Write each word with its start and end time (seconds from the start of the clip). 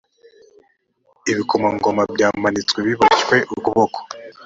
ibikomangoma 1.31 2.03
byamanitswe 2.13 2.79
biboshywe 2.87 3.37
ukuboko 3.53 3.99